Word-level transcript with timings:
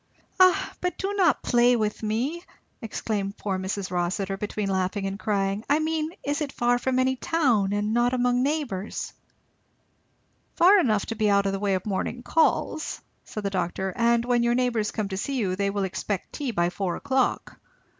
"Ah 0.39 0.73
but 0.81 0.97
do 0.97 1.13
not 1.13 1.43
play 1.43 1.75
with 1.75 2.01
me," 2.01 2.43
exclaimed 2.81 3.37
poor 3.37 3.59
Mrs. 3.59 3.91
Rossitur 3.91 4.35
between 4.35 4.67
laughing 4.67 5.05
and 5.05 5.19
crying; 5.19 5.63
"I 5.69 5.77
mean 5.77 6.09
is 6.23 6.41
it 6.41 6.51
far 6.51 6.79
from 6.79 6.97
any 6.97 7.15
town 7.15 7.71
and 7.71 7.93
not 7.93 8.11
among 8.11 8.41
neighbours?" 8.41 9.13
"Far 10.55 10.79
enough 10.79 11.05
to 11.05 11.15
be 11.15 11.29
out 11.29 11.45
of 11.45 11.51
the 11.51 11.59
way 11.59 11.75
of 11.75 11.85
morning 11.85 12.23
calls," 12.23 12.99
said 13.25 13.43
the 13.43 13.51
doctor; 13.51 13.93
"and 13.95 14.25
when 14.25 14.41
your 14.41 14.55
neighbours 14.55 14.89
come 14.89 15.07
to 15.09 15.17
see 15.17 15.37
you 15.37 15.55
they 15.55 15.69
will 15.69 15.83
expect 15.83 16.33
tea 16.33 16.49
by 16.49 16.71
four 16.71 16.95
o'clock. 16.95 17.59